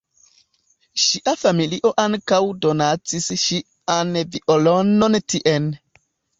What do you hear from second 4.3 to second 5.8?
violonon tien.